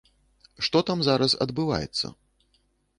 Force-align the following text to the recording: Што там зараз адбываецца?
Што 0.69 0.81
там 0.89 1.05
зараз 1.09 1.37
адбываецца? 1.47 2.15